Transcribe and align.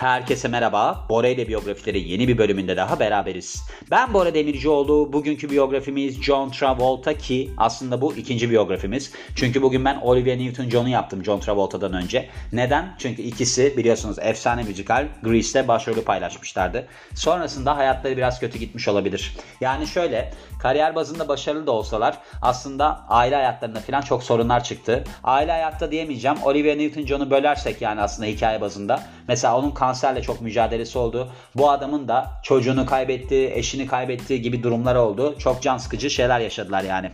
Herkese 0.00 0.48
merhaba. 0.48 1.06
Bora 1.08 1.28
ile 1.28 1.48
biyografileri 1.48 2.08
yeni 2.08 2.28
bir 2.28 2.38
bölümünde 2.38 2.76
daha 2.76 3.00
beraberiz. 3.00 3.62
Ben 3.90 4.14
Bora 4.14 4.34
Demircioğlu. 4.34 5.12
Bugünkü 5.12 5.50
biyografimiz 5.50 6.22
John 6.22 6.50
Travolta 6.50 7.18
ki 7.18 7.50
aslında 7.56 8.00
bu 8.00 8.14
ikinci 8.14 8.50
biyografimiz. 8.50 9.12
Çünkü 9.34 9.62
bugün 9.62 9.84
ben 9.84 9.96
Olivia 9.96 10.34
Newton-John'u 10.34 10.88
yaptım 10.88 11.24
John 11.24 11.40
Travolta'dan 11.40 11.92
önce. 11.92 12.28
Neden? 12.52 12.94
Çünkü 12.98 13.22
ikisi 13.22 13.76
biliyorsunuz 13.76 14.16
efsane 14.20 14.62
müzikal 14.62 15.08
Grease'de 15.22 15.68
başrolü 15.68 16.04
paylaşmışlardı. 16.04 16.86
Sonrasında 17.14 17.76
hayatları 17.76 18.16
biraz 18.16 18.40
kötü 18.40 18.58
gitmiş 18.58 18.88
olabilir. 18.88 19.36
Yani 19.60 19.86
şöyle 19.86 20.32
kariyer 20.62 20.94
bazında 20.94 21.28
başarılı 21.28 21.66
da 21.66 21.72
olsalar 21.72 22.18
aslında 22.42 23.04
aile 23.08 23.34
hayatlarında 23.34 23.80
falan 23.80 24.00
çok 24.00 24.22
sorunlar 24.22 24.64
çıktı. 24.64 25.04
Aile 25.24 25.52
hayatta 25.52 25.90
diyemeyeceğim. 25.90 26.36
Olivia 26.44 26.74
Newton-John'u 26.74 27.30
bölersek 27.30 27.82
yani 27.82 28.00
aslında 28.00 28.28
hikaye 28.28 28.60
bazında. 28.60 29.02
Mesela 29.30 29.58
onun 29.58 29.70
kanserle 29.70 30.22
çok 30.22 30.40
mücadelesi 30.40 30.98
oldu. 30.98 31.28
Bu 31.54 31.70
adamın 31.70 32.08
da 32.08 32.30
çocuğunu 32.42 32.86
kaybetti, 32.86 33.52
eşini 33.54 33.86
kaybetti 33.86 34.42
gibi 34.42 34.62
durumlar 34.62 34.94
oldu. 34.94 35.38
Çok 35.38 35.62
can 35.62 35.78
sıkıcı 35.78 36.10
şeyler 36.10 36.40
yaşadılar 36.40 36.82
yani. 36.82 37.10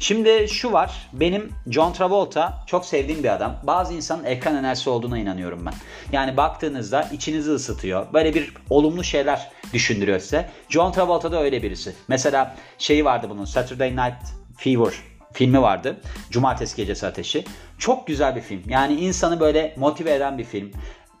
Şimdi 0.00 0.48
şu 0.48 0.72
var. 0.72 1.08
Benim 1.12 1.52
John 1.66 1.92
Travolta 1.92 2.64
çok 2.66 2.86
sevdiğim 2.86 3.22
bir 3.22 3.28
adam. 3.28 3.56
Bazı 3.62 3.94
insanın 3.94 4.24
ekran 4.24 4.56
enerjisi 4.56 4.90
olduğuna 4.90 5.18
inanıyorum 5.18 5.66
ben. 5.66 5.74
Yani 6.12 6.36
baktığınızda 6.36 7.08
içinizi 7.12 7.50
ısıtıyor. 7.50 8.06
Böyle 8.12 8.34
bir 8.34 8.54
olumlu 8.70 9.04
şeyler 9.04 9.50
düşündürüyor 9.72 10.20
size. 10.20 10.50
John 10.68 10.92
Travolta 10.92 11.32
da 11.32 11.42
öyle 11.42 11.62
birisi. 11.62 11.94
Mesela 12.08 12.56
şeyi 12.78 13.04
vardı 13.04 13.26
bunun 13.30 13.44
Saturday 13.44 13.90
Night 13.90 14.22
Fever 14.56 14.92
filmi 15.32 15.62
vardı. 15.62 15.96
Cumartesi 16.30 16.76
Gecesi 16.76 17.06
Ateşi. 17.06 17.44
Çok 17.78 18.06
güzel 18.06 18.36
bir 18.36 18.40
film. 18.40 18.62
Yani 18.68 18.94
insanı 18.94 19.40
böyle 19.40 19.74
motive 19.76 20.14
eden 20.14 20.38
bir 20.38 20.44
film. 20.44 20.72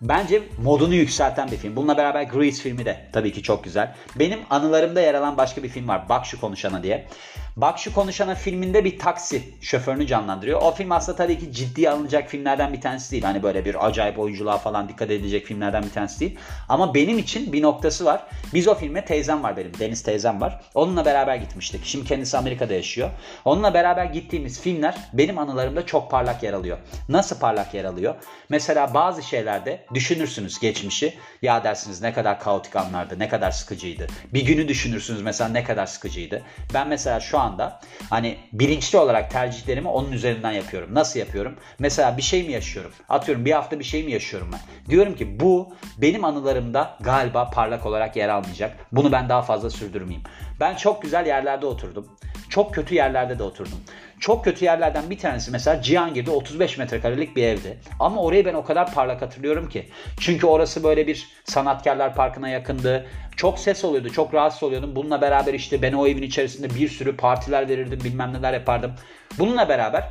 Bence 0.02 0.42
modunu 0.62 0.94
yükselten 0.94 1.50
bir 1.50 1.56
film. 1.56 1.76
Bununla 1.76 1.96
beraber 1.96 2.22
Grease 2.22 2.62
filmi 2.62 2.84
de 2.84 3.08
tabii 3.12 3.32
ki 3.32 3.42
çok 3.42 3.64
güzel. 3.64 3.94
Benim 4.16 4.40
anılarımda 4.50 5.00
yer 5.00 5.14
alan 5.14 5.36
başka 5.36 5.62
bir 5.62 5.68
film 5.68 5.88
var. 5.88 6.08
Bak 6.08 6.26
şu 6.26 6.40
konuşana 6.40 6.82
diye. 6.82 7.06
Bak 7.56 7.78
şu 7.78 7.94
konuşana 7.94 8.34
filminde 8.34 8.84
bir 8.84 8.98
taksi 8.98 9.42
şoförünü 9.60 10.06
canlandırıyor. 10.06 10.62
O 10.62 10.74
film 10.74 10.92
aslında 10.92 11.16
tabii 11.16 11.38
ki 11.38 11.52
ciddiye 11.52 11.90
alınacak 11.90 12.28
filmlerden 12.28 12.72
bir 12.72 12.80
tanesi 12.80 13.10
değil. 13.10 13.22
Hani 13.22 13.42
böyle 13.42 13.64
bir 13.64 13.86
acayip 13.86 14.18
oyunculuğa 14.18 14.58
falan 14.58 14.88
dikkat 14.88 15.10
edilecek 15.10 15.46
filmlerden 15.46 15.82
bir 15.82 15.90
tanesi 15.90 16.20
değil. 16.20 16.38
Ama 16.68 16.94
benim 16.94 17.18
için 17.18 17.52
bir 17.52 17.62
noktası 17.62 18.04
var. 18.04 18.22
Biz 18.54 18.68
o 18.68 18.74
filme 18.74 19.04
teyzem 19.04 19.42
var 19.42 19.56
benim. 19.56 19.72
Deniz 19.78 20.02
teyzem 20.02 20.40
var. 20.40 20.60
Onunla 20.74 21.04
beraber 21.04 21.36
gitmiştik. 21.36 21.80
Şimdi 21.84 22.08
kendisi 22.08 22.38
Amerika'da 22.38 22.74
yaşıyor. 22.74 23.10
Onunla 23.44 23.74
beraber 23.74 24.04
gittiğimiz 24.04 24.60
filmler 24.60 24.94
benim 25.12 25.38
anılarımda 25.38 25.86
çok 25.86 26.10
parlak 26.10 26.42
yer 26.42 26.52
alıyor. 26.52 26.78
Nasıl 27.08 27.38
parlak 27.38 27.74
yer 27.74 27.84
alıyor? 27.84 28.14
Mesela 28.48 28.94
bazı 28.94 29.22
şeylerde 29.22 29.86
düşünürsünüz 29.94 30.58
geçmişi. 30.58 31.14
Ya 31.42 31.64
dersiniz 31.64 32.02
ne 32.02 32.12
kadar 32.12 32.40
kaotik 32.40 32.76
anlardı, 32.76 33.18
ne 33.18 33.28
kadar 33.28 33.50
sıkıcıydı. 33.50 34.06
Bir 34.34 34.46
günü 34.46 34.68
düşünürsünüz 34.68 35.22
mesela 35.22 35.50
ne 35.50 35.64
kadar 35.64 35.86
sıkıcıydı. 35.86 36.42
Ben 36.74 36.88
mesela 36.88 37.20
şu 37.20 37.38
anda 37.50 37.80
hani 38.10 38.36
bilinçli 38.52 38.98
olarak 38.98 39.30
tercihlerimi 39.30 39.88
onun 39.88 40.12
üzerinden 40.12 40.52
yapıyorum. 40.52 40.94
Nasıl 40.94 41.20
yapıyorum? 41.20 41.56
Mesela 41.78 42.16
bir 42.16 42.22
şey 42.22 42.42
mi 42.42 42.52
yaşıyorum? 42.52 42.92
Atıyorum 43.08 43.44
bir 43.44 43.52
hafta 43.52 43.78
bir 43.78 43.84
şey 43.84 44.04
mi 44.04 44.12
yaşıyorum 44.12 44.50
ben? 44.52 44.90
Diyorum 44.90 45.16
ki 45.16 45.40
bu 45.40 45.74
benim 45.98 46.24
anılarımda 46.24 46.96
galiba 47.00 47.50
parlak 47.50 47.86
olarak 47.86 48.16
yer 48.16 48.28
almayacak. 48.28 48.76
Bunu 48.92 49.12
ben 49.12 49.28
daha 49.28 49.42
fazla 49.42 49.70
sürdürmeyeyim. 49.70 50.22
Ben 50.60 50.76
çok 50.76 51.02
güzel 51.02 51.26
yerlerde 51.26 51.66
oturdum. 51.66 52.06
Çok 52.50 52.74
kötü 52.74 52.94
yerlerde 52.94 53.38
de 53.38 53.42
oturdum. 53.42 53.80
Çok 54.20 54.44
kötü 54.44 54.64
yerlerden 54.64 55.10
bir 55.10 55.18
tanesi 55.18 55.50
mesela 55.50 55.82
Cihangir'de 55.82 56.30
35 56.30 56.78
metrekarelik 56.78 57.36
bir 57.36 57.44
evdi. 57.44 57.78
Ama 58.00 58.22
orayı 58.22 58.44
ben 58.44 58.54
o 58.54 58.64
kadar 58.64 58.94
parlak 58.94 59.22
hatırlıyorum 59.22 59.68
ki. 59.68 59.88
Çünkü 60.20 60.46
orası 60.46 60.84
böyle 60.84 61.06
bir 61.06 61.28
sanatkarlar 61.44 62.14
parkına 62.14 62.48
yakındı. 62.48 63.06
Çok 63.36 63.58
ses 63.58 63.84
oluyordu, 63.84 64.10
çok 64.10 64.34
rahatsız 64.34 64.62
oluyordum. 64.62 64.96
Bununla 64.96 65.20
beraber 65.20 65.54
işte 65.54 65.82
ben 65.82 65.92
o 65.92 66.06
evin 66.06 66.22
içerisinde 66.22 66.74
bir 66.74 66.88
sürü 66.88 67.16
partiler 67.16 67.68
verirdim, 67.68 68.00
bilmem 68.04 68.32
neler 68.32 68.52
yapardım. 68.52 68.92
Bununla 69.38 69.68
beraber 69.68 70.04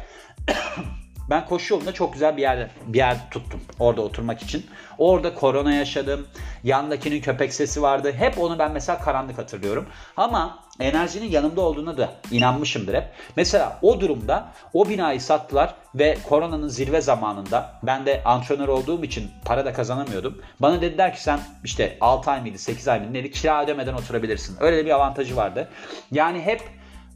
ben 1.30 1.46
koşu 1.46 1.74
yolunda 1.74 1.94
çok 1.94 2.14
güzel 2.14 2.38
bir 2.38 2.42
yer, 2.42 2.70
bir 2.88 2.98
yer 2.98 3.18
tuttum 3.32 3.62
orada 3.80 4.02
oturmak 4.02 4.42
için. 4.42 4.66
Orada 4.98 5.36
korona 5.36 5.74
yaşadım. 5.74 6.28
Yandakinin 6.64 7.22
köpek 7.22 7.54
sesi 7.54 7.82
vardı. 7.82 8.14
Hep 8.18 8.40
onu 8.40 8.60
ben 8.60 8.72
mesela 8.72 9.00
karanlık 9.00 9.38
hatırlıyorum. 9.38 9.88
Ama 10.18 10.60
enerjinin 10.80 11.30
yanımda 11.30 11.62
olduğuna 11.62 11.98
da 11.98 12.10
inanmışımdır 12.32 12.94
hep. 12.94 13.04
Mesela 13.36 13.80
o 13.82 14.02
durumda 14.02 14.48
o 14.74 14.90
binayı 14.90 15.22
sattılar 15.22 15.76
ve 15.96 16.18
koronanın 16.30 16.68
zirve 16.68 17.02
zamanında 17.02 17.80
ben 17.84 18.06
de 18.06 18.22
antrenör 18.26 18.68
olduğum 18.68 19.04
için 19.04 19.32
para 19.46 19.66
da 19.66 19.74
kazanamıyordum. 19.74 20.42
Bana 20.60 20.82
dediler 20.82 21.14
ki 21.14 21.24
sen 21.24 21.40
işte 21.64 21.98
6 22.02 22.32
ay 22.32 22.42
mıydı 22.42 22.58
8 22.58 22.88
ay 22.88 23.00
mıydı 23.00 23.14
neydi 23.14 23.32
kira 23.32 23.64
ödemeden 23.64 23.94
oturabilirsin. 23.94 24.58
Öyle 24.60 24.78
de 24.78 24.86
bir 24.86 24.92
avantajı 24.92 25.36
vardı. 25.36 25.70
Yani 26.12 26.42
hep 26.42 26.62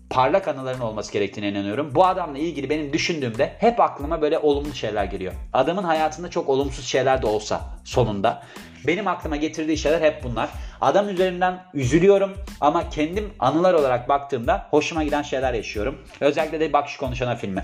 parlak 0.09 0.47
anıların 0.47 0.79
olması 0.79 1.13
gerektiğine 1.13 1.49
inanıyorum. 1.49 1.95
Bu 1.95 2.05
adamla 2.05 2.37
ilgili 2.37 2.69
benim 2.69 2.93
düşündüğümde 2.93 3.53
hep 3.59 3.79
aklıma 3.79 4.21
böyle 4.21 4.39
olumlu 4.39 4.73
şeyler 4.73 5.05
geliyor. 5.05 5.33
Adamın 5.53 5.83
hayatında 5.83 6.29
çok 6.29 6.49
olumsuz 6.49 6.85
şeyler 6.85 7.21
de 7.21 7.27
olsa 7.27 7.61
sonunda 7.83 8.43
benim 8.87 9.07
aklıma 9.07 9.35
getirdiği 9.35 9.77
şeyler 9.77 10.01
hep 10.01 10.23
bunlar. 10.23 10.49
Adam 10.81 11.09
üzerinden 11.09 11.63
üzülüyorum 11.73 12.37
ama 12.61 12.89
kendim 12.89 13.33
anılar 13.39 13.73
olarak 13.73 14.09
baktığımda 14.09 14.67
hoşuma 14.69 15.03
giden 15.03 15.21
şeyler 15.21 15.53
yaşıyorum. 15.53 16.01
Özellikle 16.19 16.59
de 16.59 16.73
Bak 16.73 16.89
Şu 16.89 16.99
Konuşana 16.99 17.35
filmi. 17.35 17.63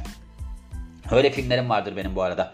Öyle 1.12 1.31
filmlerim 1.31 1.69
vardır 1.69 1.96
benim 1.96 2.16
bu 2.16 2.22
arada. 2.22 2.52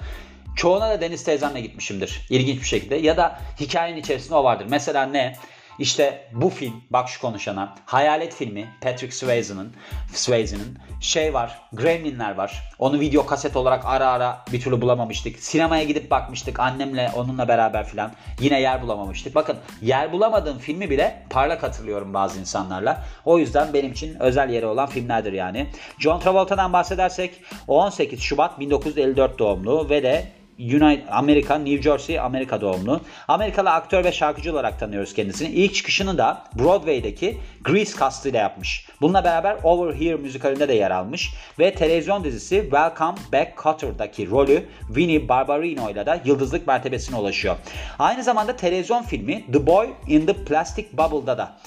Çoğuna 0.56 0.90
da 0.90 1.02
Deniz 1.02 1.24
teyzemle 1.24 1.62
gitmişimdir. 1.62 2.22
İlginç 2.30 2.60
bir 2.60 2.68
şekilde. 2.68 2.96
Ya 2.96 3.18
da 3.18 3.40
hikayenin 3.60 4.00
içerisinde 4.00 4.36
o 4.36 4.44
vardır. 4.44 4.66
Mesela 4.70 5.06
ne? 5.06 5.36
İşte 5.80 6.30
bu 6.34 6.50
film 6.50 6.84
bak 6.90 7.10
şu 7.10 7.22
konuşana 7.22 7.76
Hayalet 7.86 8.36
filmi 8.36 8.70
Patrick 8.82 9.16
Swayze'nin 9.16 9.74
Swayze'nin 10.14 10.78
şey 11.00 11.34
var 11.34 11.62
Gremlinler 11.74 12.36
var. 12.36 12.72
Onu 12.80 13.00
video 13.00 13.26
kaset 13.26 13.56
olarak 13.56 13.86
ara 13.86 14.08
ara 14.08 14.46
bir 14.52 14.62
türlü 14.62 14.82
bulamamıştık. 14.82 15.40
Sinemaya 15.40 15.84
gidip 15.84 16.12
bakmıştık 16.12 16.60
annemle 16.60 17.12
onunla 17.16 17.48
beraber 17.48 17.86
filan. 17.86 18.12
Yine 18.40 18.62
yer 18.62 18.82
bulamamıştık. 18.82 19.36
Bakın 19.36 19.58
yer 19.82 20.12
bulamadığım 20.12 20.58
filmi 20.58 20.90
bile 20.90 21.24
parlak 21.30 21.64
hatırlıyorum 21.64 22.14
bazı 22.14 22.40
insanlarla. 22.40 23.04
O 23.26 23.40
yüzden 23.40 23.74
benim 23.74 23.92
için 23.92 24.20
özel 24.20 24.50
yeri 24.50 24.66
olan 24.66 24.90
filmlerdir 24.90 25.34
yani. 25.34 25.68
John 26.00 26.20
Travolta'dan 26.20 26.74
bahsedersek 26.74 27.42
18 27.68 28.22
Şubat 28.22 28.60
1954 28.60 29.40
doğumlu 29.40 29.90
ve 29.90 30.04
de 30.04 30.28
United 30.60 31.08
Amerika, 31.12 31.56
New 31.56 31.82
Jersey, 31.82 32.20
Amerika 32.20 32.62
doğumlu. 32.62 33.02
Amerikalı 33.28 33.72
aktör 33.72 34.04
ve 34.04 34.12
şarkıcı 34.12 34.52
olarak 34.54 34.80
tanıyoruz 34.80 35.14
kendisini. 35.14 35.48
İlk 35.48 35.76
çıkışını 35.76 36.18
da 36.18 36.44
Broadway'deki 36.54 37.38
Grease 37.62 37.98
kastıyla 37.98 38.40
yapmış. 38.40 38.88
Bununla 39.02 39.24
beraber 39.24 39.58
Over 39.64 39.94
Here 39.94 40.16
müzikalinde 40.16 40.68
de 40.68 40.74
yer 40.74 40.92
almış 40.92 41.34
ve 41.60 41.76
televizyon 41.76 42.24
dizisi 42.24 42.62
Welcome 42.62 43.18
Back 43.34 43.64
Cotter'daki 43.64 44.30
rolü 44.30 44.66
Vinnie 44.90 45.30
Barbarino 45.30 45.90
ile 45.90 46.06
de 46.06 46.22
yıldızlık 46.26 46.68
mertebesine 46.68 47.18
ulaşıyor. 47.18 47.56
Aynı 48.00 48.24
zamanda 48.24 48.56
televizyon 48.56 49.04
filmi 49.04 49.52
The 49.52 49.68
Boy 49.68 49.90
in 50.08 50.26
the 50.26 50.34
Plastic 50.34 50.88
Bubble'da 50.94 51.38
da 51.38 51.58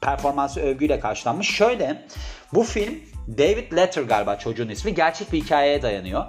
performansı 0.00 0.60
övgüyle 0.60 1.00
karşılanmış. 1.00 1.50
Şöyle 1.50 2.02
bu 2.54 2.62
film 2.62 2.94
David 3.38 3.76
Letter 3.76 4.02
galiba 4.02 4.36
çocuğun 4.36 4.68
ismi 4.68 4.94
gerçek 4.94 5.32
bir 5.32 5.42
hikayeye 5.42 5.82
dayanıyor. 5.82 6.24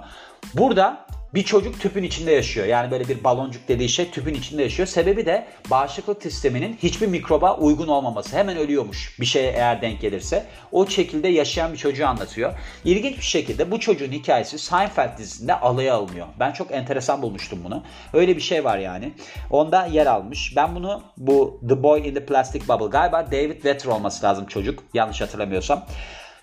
Burada 0.54 1.05
bir 1.34 1.42
çocuk 1.42 1.80
tüpün 1.80 2.02
içinde 2.02 2.32
yaşıyor. 2.32 2.66
Yani 2.66 2.90
böyle 2.90 3.08
bir 3.08 3.24
baloncuk 3.24 3.68
dediği 3.68 3.88
şey 3.88 4.10
tüpün 4.10 4.34
içinde 4.34 4.62
yaşıyor. 4.62 4.88
Sebebi 4.88 5.26
de 5.26 5.46
bağışıklık 5.70 6.22
sisteminin 6.22 6.78
hiçbir 6.82 7.06
mikroba 7.06 7.56
uygun 7.56 7.88
olmaması. 7.88 8.36
Hemen 8.36 8.56
ölüyormuş 8.56 9.20
bir 9.20 9.26
şeye 9.26 9.52
eğer 9.52 9.82
denk 9.82 10.00
gelirse. 10.00 10.46
O 10.72 10.86
şekilde 10.86 11.28
yaşayan 11.28 11.72
bir 11.72 11.78
çocuğu 11.78 12.06
anlatıyor. 12.06 12.52
İlginç 12.84 13.16
bir 13.16 13.22
şekilde 13.22 13.70
bu 13.70 13.80
çocuğun 13.80 14.12
hikayesi 14.12 14.58
Seinfeld 14.58 15.18
dizisinde 15.18 15.54
alaya 15.54 15.94
alınıyor. 15.94 16.26
Ben 16.40 16.52
çok 16.52 16.72
enteresan 16.72 17.22
bulmuştum 17.22 17.58
bunu. 17.64 17.82
Öyle 18.12 18.36
bir 18.36 18.42
şey 18.42 18.64
var 18.64 18.78
yani. 18.78 19.12
Onda 19.50 19.86
yer 19.86 20.06
almış. 20.06 20.52
Ben 20.56 20.74
bunu 20.74 21.02
bu 21.16 21.60
The 21.68 21.82
Boy 21.82 22.08
in 22.08 22.14
the 22.14 22.26
Plastic 22.26 22.68
Bubble 22.68 22.86
galiba 22.86 23.26
David 23.26 23.64
Vetter 23.64 23.90
olması 23.90 24.26
lazım 24.26 24.46
çocuk. 24.46 24.82
Yanlış 24.94 25.20
hatırlamıyorsam 25.20 25.86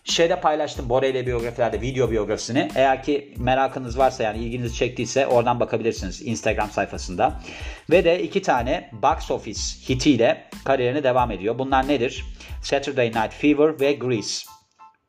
şeyde 0.04 0.42
paylaştım 0.42 0.90
Bora 0.90 1.06
ile 1.06 1.26
biyografilerde 1.28 1.82
video 1.82 2.12
biyografisini. 2.12 2.70
Eğer 2.76 3.04
ki 3.04 3.34
merakınız 3.38 3.98
varsa 3.98 4.24
yani 4.24 4.38
ilginizi 4.38 4.76
çektiyse 4.76 5.28
oradan 5.28 5.60
bakabilirsiniz 5.60 6.22
Instagram 6.22 6.70
sayfasında. 6.70 7.40
Ve 7.90 8.06
de 8.06 8.24
iki 8.24 8.42
tane 8.42 8.90
box 8.94 9.32
office 9.32 9.62
hitiyle 9.90 10.50
kariyerine 10.66 11.04
devam 11.04 11.32
ediyor. 11.32 11.60
Bunlar 11.60 11.88
nedir? 11.88 12.26
Saturday 12.62 13.08
Night 13.08 13.34
Fever 13.34 13.80
ve 13.80 13.94
Grease. 13.94 14.46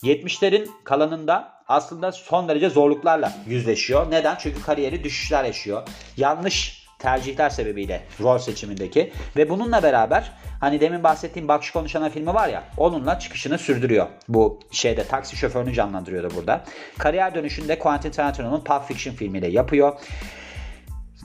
70'lerin 0.02 0.68
kalanında 0.84 1.52
aslında 1.68 2.12
son 2.12 2.48
derece 2.48 2.70
zorluklarla 2.70 3.32
yüzleşiyor. 3.46 4.10
Neden? 4.10 4.36
Çünkü 4.38 4.62
kariyeri 4.62 5.04
düşüşler 5.04 5.44
yaşıyor. 5.44 5.82
Yanlış 6.16 6.83
tercihler 7.04 7.50
sebebiyle 7.50 8.02
rol 8.20 8.38
seçimindeki 8.38 9.12
ve 9.36 9.50
bununla 9.50 9.82
beraber 9.82 10.32
hani 10.60 10.80
demin 10.80 11.02
bahsettiğim 11.02 11.48
Bak 11.48 11.64
Şu 11.64 11.72
Konuşana 11.72 12.10
filmi 12.10 12.34
var 12.34 12.48
ya 12.48 12.64
onunla 12.76 13.18
çıkışını 13.18 13.58
sürdürüyor. 13.58 14.06
Bu 14.28 14.60
şeyde 14.70 15.04
taksi 15.04 15.36
şoförünü 15.36 15.74
canlandırıyordu 15.74 16.34
burada. 16.36 16.64
Kariyer 16.98 17.34
dönüşünde 17.34 17.78
Quentin 17.78 18.10
Tarantino'nun 18.10 18.64
Pulp 18.64 18.84
Fiction 18.88 19.14
filmiyle 19.14 19.46
yapıyor. 19.46 19.92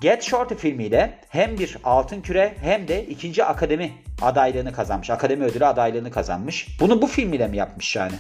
Get 0.02 0.24
Shorty 0.24 0.56
filmiyle 0.56 1.20
hem 1.30 1.58
bir 1.60 1.78
altın 1.84 2.22
küre 2.22 2.54
hem 2.62 2.88
de 2.88 3.06
ikinci 3.06 3.44
akademi 3.44 3.92
adaylığını 4.22 4.74
kazanmış. 4.74 5.10
Akademi 5.10 5.44
ödülü 5.44 5.66
adaylığını 5.66 6.12
kazanmış. 6.12 6.68
Bunu 6.80 7.02
bu 7.02 7.08
filmiyle 7.08 7.48
mi 7.48 7.58
yapmış 7.58 7.96
yani? 7.96 8.16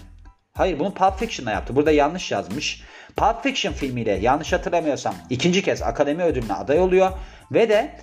Hayır 0.59 0.79
bunu 0.79 0.93
Pulp 0.93 1.19
Fiction'la 1.19 1.51
yaptı. 1.51 1.75
Burada 1.75 1.91
yanlış 1.91 2.31
yazmış. 2.31 2.81
Pulp 3.15 3.43
Fiction 3.43 3.73
filmiyle 3.73 4.11
yanlış 4.11 4.53
hatırlamıyorsam 4.53 5.15
ikinci 5.29 5.63
kez 5.63 5.81
akademi 5.81 6.23
ödülüne 6.23 6.53
aday 6.53 6.79
oluyor. 6.79 7.11
Ve 7.51 7.69
de 7.69 7.95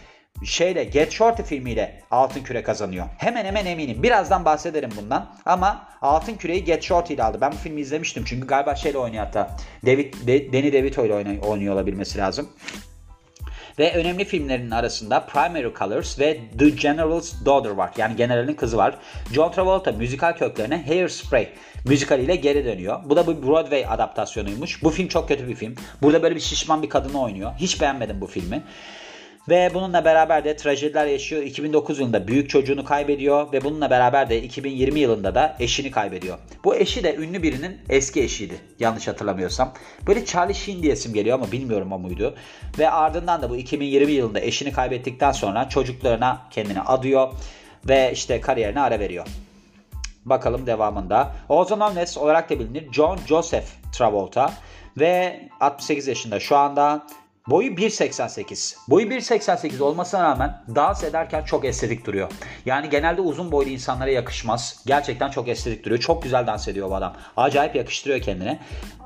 şeyle 0.45 0.85
Get 0.85 1.13
Shorty 1.13 1.43
filmiyle 1.43 2.01
Altın 2.11 2.43
Küre 2.43 2.63
kazanıyor. 2.63 3.07
Hemen 3.19 3.45
hemen 3.45 3.67
eminim. 3.67 4.03
Birazdan 4.03 4.45
bahsederim 4.45 4.91
bundan. 4.97 5.31
Ama 5.47 5.89
Altın 6.03 6.35
Küre'yi 6.35 6.65
Get 6.65 6.83
Shorty 6.83 7.15
ile 7.15 7.25
aldı. 7.25 7.39
Ben 7.41 7.53
bu 7.53 7.57
filmi 7.57 7.81
izlemiştim. 7.81 8.25
Çünkü 8.27 8.47
galiba 8.47 8.75
şeyle 8.75 8.99
oynuyor 8.99 9.25
hatta. 9.25 9.57
David, 9.87 10.15
De, 10.27 10.53
Danny 10.53 10.73
DeVito 10.73 11.07
ile 11.07 11.15
oynuyor 11.47 11.73
olabilmesi 11.73 12.19
lazım. 12.19 12.49
Ve 13.79 13.95
önemli 13.95 14.25
filmlerin 14.25 14.71
arasında 14.71 15.21
Primary 15.21 15.75
Colors 15.79 16.19
ve 16.19 16.41
The 16.59 16.69
General's 16.69 17.45
Daughter 17.45 17.71
var. 17.71 17.91
Yani 17.97 18.17
generalin 18.17 18.55
kızı 18.55 18.77
var. 18.77 18.99
John 19.33 19.53
Travolta 19.53 19.93
müzikal 19.93 20.33
köklerine 20.33 20.87
Hairspray 20.87 21.49
müzikaliyle 21.85 22.37
geri 22.37 22.65
dönüyor. 22.65 23.01
Bu 23.05 23.17
da 23.17 23.27
bir 23.27 23.47
Broadway 23.47 23.87
adaptasyonuymuş. 23.89 24.83
Bu 24.83 24.91
film 24.91 25.09
çok 25.09 25.29
kötü 25.29 25.49
bir 25.49 25.55
film. 25.55 25.75
Burada 26.03 26.23
böyle 26.23 26.35
bir 26.35 26.41
şişman 26.41 26.83
bir 26.83 26.89
kadını 26.89 27.23
oynuyor. 27.23 27.53
Hiç 27.59 27.81
beğenmedim 27.81 28.21
bu 28.21 28.27
filmi. 28.27 28.63
Ve 29.49 29.71
bununla 29.75 30.05
beraber 30.05 30.45
de 30.45 30.57
trajediler 30.57 31.07
yaşıyor. 31.07 31.43
2009 31.43 31.99
yılında 31.99 32.29
büyük 32.29 32.51
çocuğunu 32.51 32.85
kaybediyor 32.85 33.53
ve 33.53 33.65
bununla 33.65 33.91
beraber 33.91 34.31
de 34.31 34.43
2020 34.43 35.01
yılında 35.01 35.35
da 35.35 35.57
eşini 35.61 35.91
kaybediyor. 35.91 36.39
Bu 36.65 36.77
eşi 36.77 37.05
de 37.05 37.17
ünlü 37.17 37.43
birinin 37.43 37.81
eski 37.89 38.23
eşiydi. 38.23 38.55
Yanlış 38.79 39.09
hatırlamıyorsam. 39.09 39.73
Böyle 40.07 40.25
Charlie 40.25 40.55
Sheen 40.55 40.83
diyesim 40.83 41.15
geliyor 41.15 41.39
ama 41.39 41.53
bilmiyorum 41.53 41.93
o 41.93 41.99
muydu. 41.99 42.35
Ve 42.79 42.91
ardından 42.91 43.43
da 43.43 43.51
bu 43.51 43.57
2020 43.57 44.13
yılında 44.13 44.41
eşini 44.41 44.73
kaybettikten 44.73 45.33
sonra 45.33 45.69
çocuklarına 45.69 46.43
kendini 46.51 46.81
adıyor 46.81 47.33
ve 47.89 48.11
işte 48.13 48.41
kariyerine 48.41 48.81
ara 48.81 49.01
veriyor. 49.01 49.27
Bakalım 50.25 50.67
devamında. 50.67 51.33
Ozan 51.49 51.81
Olnes 51.81 52.19
olarak 52.19 52.51
da 52.51 52.59
bilinir 52.59 52.93
John 52.93 53.19
Joseph 53.27 53.67
Travolta 53.93 54.53
ve 54.99 55.41
68 55.61 56.07
yaşında 56.07 56.41
şu 56.41 56.57
anda 56.57 57.07
Boyu 57.49 57.73
1.88. 57.73 58.77
Boyu 58.89 59.07
1.88 59.07 59.83
olmasına 59.83 60.23
rağmen 60.23 60.63
dans 60.75 61.05
ederken 61.05 61.43
çok 61.43 61.65
estetik 61.65 62.07
duruyor. 62.07 62.31
Yani 62.67 62.91
genelde 62.91 63.21
uzun 63.21 63.53
boylu 63.53 63.71
insanlara 63.71 64.11
yakışmaz. 64.11 64.83
Gerçekten 64.87 65.31
çok 65.31 65.49
estetik 65.49 65.85
duruyor. 65.85 66.01
Çok 66.01 66.23
güzel 66.23 66.47
dans 66.47 66.69
ediyor 66.69 66.91
bu 66.91 66.95
adam. 66.95 67.17
Acayip 67.37 67.77
yakıştırıyor 67.77 68.21
kendine. 68.21 68.59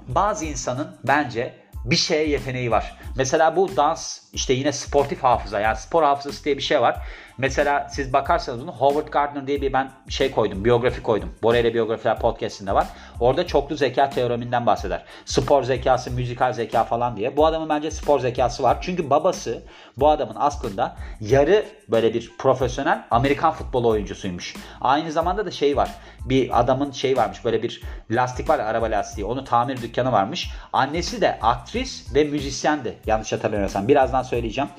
Bazı 0.09 0.45
insanın 0.45 0.97
bence 1.07 1.55
bir 1.85 1.97
şeye 1.97 2.29
yeteneği 2.29 2.71
var. 2.71 2.97
Mesela 3.17 3.57
bu 3.57 3.77
dans 3.77 4.21
işte 4.33 4.53
yine 4.53 4.73
sportif 4.73 5.23
hafıza 5.23 5.61
yani 5.61 5.77
spor 5.77 6.03
hafızası 6.03 6.45
diye 6.45 6.57
bir 6.57 6.63
şey 6.63 6.81
var. 6.81 7.03
Mesela 7.39 7.89
siz 7.93 8.13
bakarsanız 8.13 8.61
bunu 8.61 8.73
Howard 8.73 9.09
Gardner 9.09 9.47
diye 9.47 9.63
bir 9.63 9.73
ben 9.73 9.91
şey 10.09 10.31
koydum, 10.31 10.65
biyografi 10.65 11.03
koydum. 11.03 11.35
Bora 11.43 11.59
ile 11.59 11.75
Biyografiler 11.75 12.19
podcastinde 12.19 12.75
var. 12.75 12.87
Orada 13.21 13.47
çoklu 13.47 13.77
zeka 13.77 14.11
teoreminden 14.11 14.67
bahseder. 14.67 15.05
Spor 15.25 15.63
zekası, 15.63 16.11
müzikal 16.11 16.53
zeka 16.53 16.85
falan 16.85 17.17
diye. 17.17 17.37
Bu 17.37 17.47
adamın 17.47 17.69
bence 17.69 17.91
spor 17.91 18.21
zekası 18.21 18.63
var. 18.63 18.79
Çünkü 18.81 19.11
babası 19.11 19.63
bu 19.97 20.09
adamın 20.09 20.37
aslında 20.39 20.97
yarı 21.21 21.65
böyle 21.89 22.15
bir 22.15 22.33
profesyonel 22.39 23.05
Amerikan 23.11 23.53
futbol 23.53 23.85
oyuncusuymuş. 23.85 24.57
Aynı 24.81 25.13
zamanda 25.13 25.47
da 25.47 25.51
şey 25.51 25.77
var. 25.77 25.91
Bir 26.25 26.61
adamın 26.61 26.91
şey 26.91 27.17
varmış 27.17 27.45
böyle 27.45 27.63
bir 27.63 27.83
lastik 28.11 28.49
var 28.49 28.59
araba 28.59 28.87
lastiği. 28.87 29.27
Onu 29.27 29.45
tamir 29.45 29.83
dükkanı 29.83 30.13
varmış. 30.13 30.51
Annesi 30.73 31.21
de 31.21 31.39
aktris 31.43 32.15
ve 32.15 32.25
müzisyendi. 32.25 32.99
Yanlış 33.07 33.33
hatırlamıyorsam. 33.33 33.89
Birazdan 33.89 34.23
söyleyeceğim. 34.23 34.71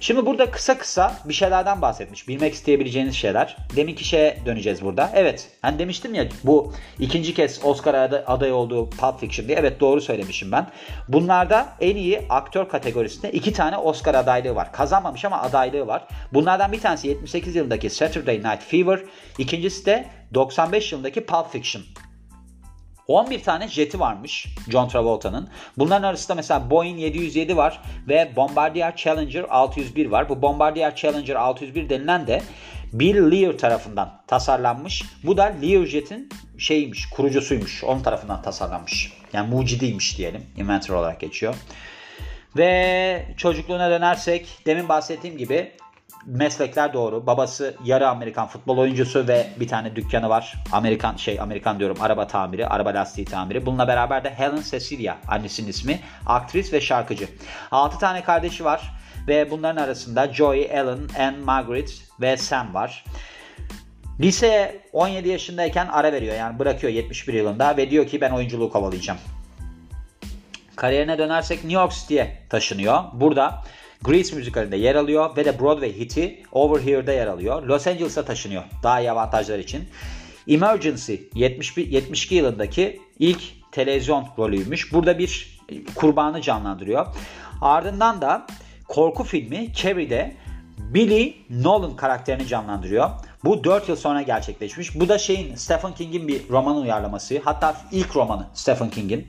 Şimdi 0.00 0.26
burada 0.26 0.50
kısa 0.50 0.78
kısa 0.78 1.14
bir 1.24 1.34
şeylerden 1.34 1.82
bahsetmiş. 1.82 2.28
Bilmek 2.28 2.54
isteyebileceğiniz 2.54 3.14
şeyler. 3.14 3.56
Deminki 3.76 4.04
şeye 4.04 4.38
döneceğiz 4.46 4.82
burada. 4.82 5.10
Evet. 5.14 5.48
Hani 5.62 5.78
demiştim 5.78 6.14
ya 6.14 6.24
bu 6.44 6.72
ikinci 6.98 7.34
kez 7.34 7.64
Oscar 7.64 7.89
aday 7.94 8.52
olduğu 8.52 8.90
Pulp 8.90 9.20
Fiction 9.20 9.48
diye. 9.48 9.58
Evet 9.58 9.80
doğru 9.80 10.00
söylemişim 10.00 10.52
ben. 10.52 10.66
Bunlarda 11.08 11.68
en 11.80 11.96
iyi 11.96 12.22
aktör 12.28 12.68
kategorisinde 12.68 13.32
iki 13.32 13.52
tane 13.52 13.76
Oscar 13.76 14.14
adaylığı 14.14 14.54
var. 14.54 14.72
Kazanmamış 14.72 15.24
ama 15.24 15.42
adaylığı 15.42 15.86
var. 15.86 16.06
Bunlardan 16.32 16.72
bir 16.72 16.80
tanesi 16.80 17.08
78 17.08 17.56
yılındaki 17.56 17.90
Saturday 17.90 18.38
Night 18.38 18.62
Fever. 18.62 19.00
İkincisi 19.38 19.86
de 19.86 20.06
95 20.34 20.92
yılındaki 20.92 21.26
Pulp 21.26 21.50
Fiction. 21.52 21.82
11 23.10 23.42
tane 23.42 23.68
jeti 23.68 24.00
varmış 24.00 24.46
John 24.68 24.88
Travolta'nın. 24.88 25.48
Bunların 25.78 26.08
arasında 26.08 26.34
mesela 26.34 26.70
Boeing 26.70 27.00
707 27.00 27.56
var 27.56 27.80
ve 28.08 28.32
Bombardier 28.36 28.96
Challenger 28.96 29.44
601 29.50 30.06
var. 30.06 30.28
Bu 30.28 30.42
Bombardier 30.42 30.96
Challenger 30.96 31.34
601 31.34 31.88
denilen 31.88 32.26
de 32.26 32.42
Bill 32.92 33.30
Lear 33.32 33.58
tarafından 33.58 34.22
tasarlanmış. 34.26 35.04
Bu 35.24 35.36
da 35.36 35.42
Learjet'in 35.62 36.28
şeymiş, 36.58 37.10
kurucusuymuş. 37.10 37.84
Onun 37.84 38.02
tarafından 38.02 38.42
tasarlanmış. 38.42 39.12
Yani 39.32 39.54
mucidiymiş 39.54 40.18
diyelim. 40.18 40.46
Inventor 40.56 40.94
olarak 40.94 41.20
geçiyor. 41.20 41.54
Ve 42.56 43.26
çocukluğuna 43.36 43.90
dönersek 43.90 44.58
demin 44.66 44.88
bahsettiğim 44.88 45.38
gibi 45.38 45.72
meslekler 46.26 46.92
doğru. 46.92 47.26
Babası 47.26 47.74
yarı 47.84 48.08
Amerikan 48.08 48.46
futbol 48.46 48.78
oyuncusu 48.78 49.28
ve 49.28 49.46
bir 49.60 49.68
tane 49.68 49.96
dükkanı 49.96 50.28
var. 50.28 50.54
Amerikan 50.72 51.16
şey 51.16 51.40
Amerikan 51.40 51.78
diyorum 51.78 51.96
araba 52.00 52.26
tamiri, 52.26 52.66
araba 52.66 52.94
lastiği 52.94 53.26
tamiri. 53.26 53.66
Bununla 53.66 53.88
beraber 53.88 54.24
de 54.24 54.30
Helen 54.30 54.62
Cecilia 54.70 55.16
annesinin 55.28 55.68
ismi. 55.68 56.00
Aktris 56.26 56.72
ve 56.72 56.80
şarkıcı. 56.80 57.28
6 57.70 57.98
tane 57.98 58.22
kardeşi 58.22 58.64
var 58.64 58.99
ve 59.28 59.50
bunların 59.50 59.82
arasında 59.82 60.32
Joey, 60.32 60.62
Ellen, 60.62 60.98
Anne, 61.18 61.38
Margaret 61.44 62.02
ve 62.20 62.36
Sam 62.36 62.74
var. 62.74 63.04
Liseye 64.20 64.80
17 64.92 65.28
yaşındayken 65.28 65.86
ara 65.86 66.12
veriyor 66.12 66.36
yani 66.36 66.58
bırakıyor 66.58 66.92
71 66.92 67.34
yılında 67.34 67.76
ve 67.76 67.90
diyor 67.90 68.06
ki 68.06 68.20
ben 68.20 68.30
oyunculuğu 68.30 68.70
kovalayacağım. 68.70 69.18
Kariyerine 70.76 71.18
dönersek 71.18 71.58
New 71.64 71.80
York 71.80 71.92
City'ye 71.92 72.42
taşınıyor. 72.50 73.02
Burada 73.12 73.64
Grease 74.02 74.36
müzikalinde 74.36 74.76
yer 74.76 74.94
alıyor 74.94 75.36
ve 75.36 75.44
de 75.44 75.60
Broadway 75.60 75.92
hiti 75.92 76.42
Over 76.52 76.80
Here'da 76.80 77.12
yer 77.12 77.26
alıyor. 77.26 77.62
Los 77.62 77.86
Angeles'a 77.86 78.24
taşınıyor 78.24 78.62
daha 78.82 79.00
iyi 79.00 79.10
avantajlar 79.10 79.58
için. 79.58 79.88
Emergency 80.48 81.14
71, 81.34 81.86
72 81.86 82.34
yılındaki 82.34 83.00
ilk 83.18 83.40
televizyon 83.72 84.28
rolüymüş. 84.38 84.92
Burada 84.92 85.18
bir 85.18 85.60
kurbanı 85.94 86.42
canlandırıyor. 86.42 87.06
Ardından 87.60 88.20
da 88.20 88.46
korku 88.90 89.24
filmi 89.24 89.72
Carrie'de 89.74 90.36
Billy 90.78 91.36
Nolan 91.50 91.96
karakterini 91.96 92.46
canlandırıyor. 92.46 93.10
Bu 93.44 93.64
4 93.64 93.88
yıl 93.88 93.96
sonra 93.96 94.22
gerçekleşmiş. 94.22 95.00
Bu 95.00 95.08
da 95.08 95.18
şeyin 95.18 95.54
Stephen 95.54 95.94
King'in 95.94 96.28
bir 96.28 96.48
roman 96.48 96.76
uyarlaması. 96.76 97.40
Hatta 97.44 97.76
ilk 97.92 98.16
romanı 98.16 98.46
Stephen 98.54 98.90
King'in. 98.90 99.28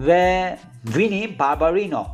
Ve 0.00 0.58
Vinnie 0.84 1.38
Barbarino 1.38 2.06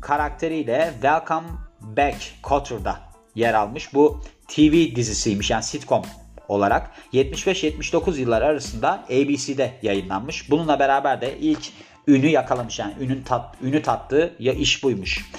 karakteriyle 0.00 0.90
Welcome 0.92 1.48
Back 1.80 2.16
Kotter'da 2.42 3.00
yer 3.34 3.54
almış. 3.54 3.94
Bu 3.94 4.20
TV 4.48 4.96
dizisiymiş 4.96 5.50
yani 5.50 5.62
sitcom 5.62 6.02
olarak 6.48 6.90
75-79 7.12 8.18
yıllar 8.18 8.42
arasında 8.42 9.04
ABC'de 9.10 9.72
yayınlanmış. 9.82 10.50
Bununla 10.50 10.78
beraber 10.78 11.20
de 11.20 11.38
ilk 11.38 11.72
ünü 12.08 12.26
yakalamış 12.26 12.78
yani 12.78 12.94
ünün 13.00 13.22
tat, 13.22 13.54
ünü 13.62 13.82
tattığı 13.82 14.34
ya 14.38 14.52
iş 14.52 14.82
buymuş. 14.82 15.30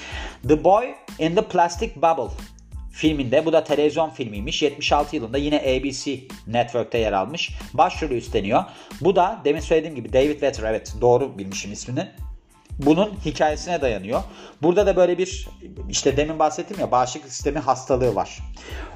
The 0.47 0.63
Boy 0.63 0.85
in 1.19 1.35
the 1.35 1.41
Plastic 1.41 1.95
Bubble 1.95 2.33
filminde 2.91 3.45
bu 3.45 3.53
da 3.53 3.63
televizyon 3.63 4.09
filmiymiş. 4.09 4.61
76 4.61 5.15
yılında 5.15 5.37
yine 5.37 5.57
ABC 5.59 6.19
Network'te 6.47 6.97
yer 6.97 7.13
almış. 7.13 7.51
Başrolü 7.73 8.17
üstleniyor. 8.17 8.63
Bu 9.01 9.15
da 9.15 9.41
demin 9.45 9.59
söylediğim 9.59 9.95
gibi 9.95 10.13
David 10.13 10.31
Wetter 10.31 10.63
evet 10.63 10.93
doğru 11.01 11.37
bilmişim 11.37 11.71
ismini 11.71 12.07
bunun 12.79 13.13
hikayesine 13.25 13.81
dayanıyor. 13.81 14.23
Burada 14.61 14.87
da 14.87 14.95
böyle 14.95 15.17
bir 15.17 15.47
işte 15.89 16.17
demin 16.17 16.39
bahsettim 16.39 16.79
ya 16.79 16.91
bağışıklık 16.91 17.31
sistemi 17.31 17.59
hastalığı 17.59 18.15
var. 18.15 18.39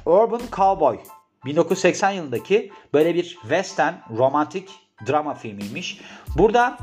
Urban 0.06 0.42
Cowboy 0.52 0.98
1980 1.44 2.10
yılındaki 2.10 2.72
böyle 2.94 3.14
bir 3.14 3.24
western 3.24 3.94
romantik 4.16 4.68
drama 5.08 5.34
filmiymiş. 5.34 6.00
Burada 6.38 6.78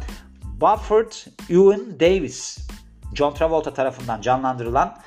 Bufford 0.62 1.12
Ewan 1.50 2.00
Davis 2.00 2.58
John 3.14 3.34
Travolta 3.34 3.74
tarafından 3.74 4.22
canlandırılan 4.22 4.98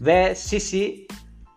ve 0.00 0.34
Sissy 0.34 0.90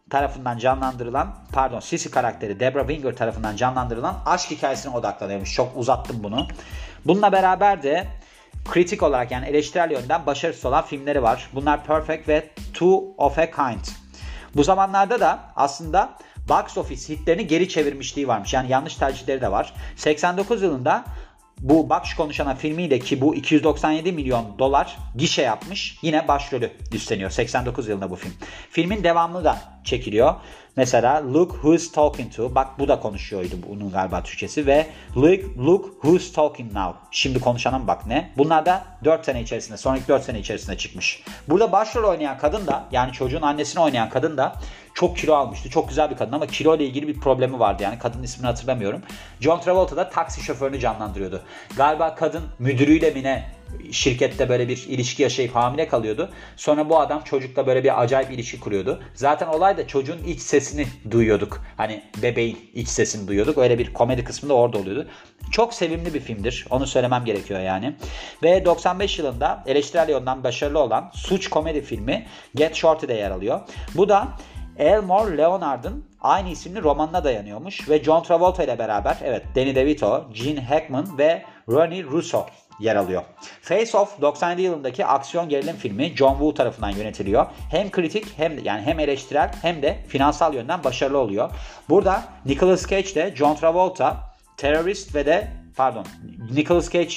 tarafından 0.09 0.57
canlandırılan 0.57 1.35
pardon 1.51 1.79
Sissy 1.79 2.09
karakteri 2.09 2.59
Debra 2.59 2.87
Winger 2.87 3.15
tarafından 3.15 3.55
canlandırılan 3.55 4.19
aşk 4.25 4.51
hikayesine 4.51 4.95
odaklanıyormuş. 4.95 5.53
Çok 5.53 5.77
uzattım 5.77 6.23
bunu. 6.23 6.47
Bununla 7.05 7.31
beraber 7.31 7.83
de 7.83 8.07
kritik 8.71 9.03
olarak 9.03 9.31
yani 9.31 9.45
eleştirel 9.45 9.91
yönden 9.91 10.25
başarısız 10.25 10.65
olan 10.65 10.85
filmleri 10.85 11.23
var. 11.23 11.49
Bunlar 11.53 11.85
Perfect 11.85 12.27
ve 12.27 12.49
Two 12.73 13.03
of 13.17 13.39
a 13.39 13.51
Kind. 13.51 13.85
Bu 14.55 14.63
zamanlarda 14.63 15.19
da 15.19 15.39
aslında 15.55 16.17
box 16.49 16.77
office 16.77 17.13
hitlerini 17.13 17.47
geri 17.47 17.69
çevirmişliği 17.69 18.27
varmış. 18.27 18.53
Yani 18.53 18.71
yanlış 18.71 18.95
tercihleri 18.95 19.41
de 19.41 19.51
var. 19.51 19.73
89 19.95 20.61
yılında 20.61 21.05
bu 21.63 21.89
Bak 21.89 22.05
Şu 22.05 22.17
Konuşan'a 22.17 22.55
filmiyle 22.55 22.99
ki 22.99 23.21
bu 23.21 23.35
297 23.35 24.11
milyon 24.11 24.59
dolar 24.59 24.97
gişe 25.15 25.41
yapmış. 25.41 25.97
Yine 26.01 26.27
başrolü 26.27 26.71
üstleniyor. 26.91 27.29
89 27.29 27.87
yılında 27.87 28.09
bu 28.09 28.15
film. 28.15 28.33
Filmin 28.69 29.03
devamlı 29.03 29.43
da 29.43 29.72
çekiliyor. 29.83 30.35
Mesela 30.75 31.33
Look 31.33 31.51
Who's 31.51 31.91
Talking 31.91 32.35
To. 32.35 32.55
Bak 32.55 32.79
bu 32.79 32.87
da 32.87 32.99
konuşuyordu 32.99 33.55
bunun 33.69 33.91
galiba 33.91 34.23
Türkçesi. 34.23 34.65
Ve 34.67 34.87
Look, 35.15 35.57
look 35.57 35.85
Who's 36.01 36.33
Talking 36.33 36.73
Now. 36.73 36.99
Şimdi 37.11 37.39
konuşana 37.39 37.87
bak 37.87 38.07
ne? 38.07 38.31
Bunlar 38.37 38.65
da 38.65 38.85
4 39.03 39.25
sene 39.25 39.41
içerisinde, 39.41 39.77
sonraki 39.77 40.07
4 40.07 40.23
sene 40.23 40.39
içerisinde 40.39 40.77
çıkmış. 40.77 41.23
Burada 41.47 41.71
başrol 41.71 42.09
oynayan 42.09 42.37
kadın 42.37 42.67
da 42.67 42.85
yani 42.91 43.11
çocuğun 43.11 43.41
annesini 43.41 43.83
oynayan 43.83 44.09
kadın 44.09 44.37
da 44.37 44.55
çok 44.93 45.17
kilo 45.17 45.33
almıştı. 45.33 45.69
Çok 45.69 45.89
güzel 45.89 46.09
bir 46.11 46.17
kadın 46.17 46.31
ama 46.31 46.47
kilo 46.47 46.75
ile 46.75 46.85
ilgili 46.85 47.07
bir 47.07 47.19
problemi 47.19 47.59
vardı. 47.59 47.83
Yani 47.83 47.99
kadının 47.99 48.23
ismini 48.23 48.47
hatırlamıyorum. 48.47 49.01
John 49.39 49.59
Travolta 49.59 49.97
da 49.97 50.09
taksi 50.09 50.43
şoförünü 50.43 50.79
canlandırıyordu. 50.79 51.41
Galiba 51.77 52.15
kadın 52.15 52.43
müdürüyle 52.59 53.11
mi 53.11 53.23
ne 53.23 53.49
şirkette 53.91 54.49
böyle 54.49 54.67
bir 54.67 54.85
ilişki 54.87 55.23
yaşayıp 55.23 55.55
hamile 55.55 55.87
kalıyordu. 55.87 56.29
Sonra 56.55 56.89
bu 56.89 56.99
adam 56.99 57.23
çocukla 57.23 57.67
böyle 57.67 57.83
bir 57.83 58.01
acayip 58.01 58.31
ilişki 58.31 58.59
kuruyordu. 58.59 59.03
Zaten 59.15 59.47
olay 59.47 59.77
da 59.77 59.87
çocuğun 59.87 60.23
iç 60.23 60.39
sesini 60.39 60.87
duyuyorduk. 61.11 61.61
Hani 61.77 62.03
bebeğin 62.21 62.57
iç 62.73 62.87
sesini 62.87 63.27
duyuyorduk. 63.27 63.57
Öyle 63.57 63.79
bir 63.79 63.93
komedi 63.93 64.23
kısmı 64.23 64.49
da 64.49 64.53
orada 64.53 64.77
oluyordu. 64.77 65.07
Çok 65.51 65.73
sevimli 65.73 66.13
bir 66.13 66.19
filmdir. 66.19 66.65
Onu 66.69 66.87
söylemem 66.87 67.25
gerekiyor 67.25 67.59
yani. 67.59 67.95
Ve 68.43 68.65
95 68.65 69.19
yılında 69.19 69.63
eleştirel 69.67 70.09
yoldan 70.09 70.43
başarılı 70.43 70.79
olan 70.79 71.11
suç 71.13 71.49
komedi 71.49 71.81
filmi 71.81 72.25
Get 72.55 72.75
Shorty'de 72.75 73.13
yer 73.13 73.31
alıyor. 73.31 73.59
Bu 73.95 74.09
da 74.09 74.27
Elmore 74.77 75.37
Leonard'ın 75.37 76.05
aynı 76.21 76.49
isimli 76.49 76.83
romanına 76.83 77.23
dayanıyormuş 77.23 77.89
ve 77.89 78.03
John 78.03 78.23
Travolta 78.23 78.63
ile 78.63 78.79
beraber 78.79 79.17
evet 79.23 79.43
Danny 79.55 79.75
DeVito, 79.75 80.25
Gene 80.33 80.61
Hackman 80.61 81.17
ve 81.17 81.43
Ronnie 81.69 82.03
Russo 82.03 82.45
yer 82.79 82.95
alıyor. 82.95 83.23
Face 83.61 83.97
Off 83.97 84.21
97 84.21 84.61
yılındaki 84.61 85.05
aksiyon 85.05 85.49
gerilim 85.49 85.75
filmi 85.75 86.13
John 86.15 86.31
Woo 86.31 86.53
tarafından 86.53 86.89
yönetiliyor. 86.89 87.45
Hem 87.71 87.91
kritik 87.91 88.37
hem 88.37 88.63
yani 88.63 88.81
hem 88.81 88.99
eleştirel 88.99 89.51
hem 89.61 89.81
de 89.81 89.99
finansal 90.07 90.53
yönden 90.53 90.83
başarılı 90.83 91.17
oluyor. 91.17 91.51
Burada 91.89 92.23
Nicolas 92.45 92.89
Cage 92.89 93.15
de 93.15 93.35
John 93.35 93.55
Travolta 93.55 94.17
terörist 94.57 95.15
ve 95.15 95.25
de 95.25 95.51
pardon 95.75 96.05
Nicolas 96.51 96.91
Cage 96.91 97.15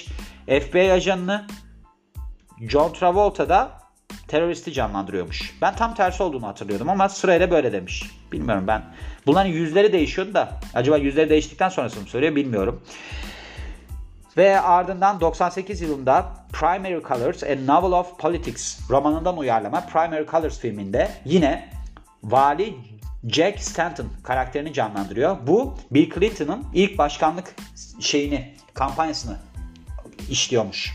FBI 0.60 0.92
ajanını 0.92 1.46
John 2.60 2.92
Travolta 2.92 3.48
da 3.48 3.70
teröristi 4.28 4.72
canlandırıyormuş. 4.72 5.58
Ben 5.62 5.76
tam 5.76 5.94
tersi 5.94 6.22
olduğunu 6.22 6.46
hatırlıyordum 6.46 6.88
ama 6.88 7.08
sırayla 7.08 7.50
böyle 7.50 7.72
demiş. 7.72 8.10
Bilmiyorum 8.32 8.64
ben. 8.66 8.82
Bunların 9.26 9.50
yüzleri 9.50 9.92
değişiyordu 9.92 10.34
da 10.34 10.48
acaba 10.74 10.96
yüzleri 10.96 11.30
değiştikten 11.30 11.68
sonrasını 11.68 12.06
söylüyor 12.06 12.36
bilmiyorum. 12.36 12.82
Ve 14.36 14.60
ardından 14.60 15.20
98 15.20 15.80
yılında 15.80 16.34
Primary 16.52 17.02
Colors 17.02 17.42
A 17.42 17.56
Novel 17.66 17.98
of 17.98 18.18
Politics 18.18 18.90
romanından 18.90 19.36
uyarlama 19.36 19.80
Primary 19.80 20.26
Colors 20.26 20.58
filminde 20.58 21.10
yine 21.24 21.70
vali 22.22 22.74
Jack 23.28 23.60
Stanton 23.60 24.06
karakterini 24.22 24.72
canlandırıyor. 24.72 25.36
Bu 25.46 25.74
Bill 25.90 26.10
Clinton'ın 26.14 26.64
ilk 26.74 26.98
başkanlık 26.98 27.54
şeyini, 28.00 28.54
kampanyasını 28.74 29.36
işliyormuş. 30.30 30.92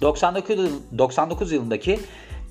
99, 0.00 0.70
99 0.98 1.52
yılındaki 1.52 2.00